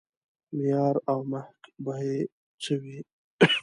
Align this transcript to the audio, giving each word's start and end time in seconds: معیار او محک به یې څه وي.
معیار 0.57 0.95
او 1.11 1.19
محک 1.31 1.61
به 1.83 1.93
یې 2.05 2.19
څه 2.61 2.73
وي. 2.81 2.99